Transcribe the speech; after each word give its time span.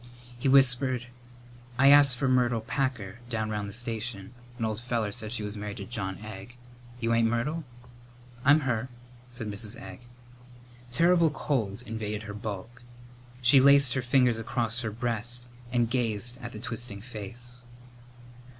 He 0.35 0.47
whispered, 0.49 1.09
"I 1.77 1.89
asked 1.89 2.17
for 2.17 2.27
Myrtle 2.27 2.61
Packer 2.61 3.19
down 3.29 3.51
round 3.51 3.69
the 3.69 3.71
station. 3.71 4.33
An 4.57 4.65
old 4.65 4.79
feller 4.81 5.11
said 5.11 5.31
she 5.31 5.43
was 5.43 5.55
married 5.55 5.77
to 5.77 5.85
John 5.85 6.17
Egg. 6.23 6.55
You 6.99 7.13
ain't 7.13 7.27
Myrtle?" 7.27 7.65
"I'm 8.43 8.61
her," 8.61 8.89
said 9.31 9.47
Mrs. 9.47 9.79
Egg. 9.79 9.99
Terrible 10.91 11.29
cold 11.29 11.83
invaded 11.85 12.23
her 12.23 12.33
bulk. 12.33 12.81
She 13.43 13.59
laced 13.61 13.93
her 13.93 14.01
fingers 14.01 14.39
across 14.39 14.81
her 14.81 14.89
breast 14.89 15.43
and 15.71 15.87
gazed 15.87 16.39
at 16.41 16.51
the 16.51 16.59
twisting 16.59 17.01
face. 17.01 17.61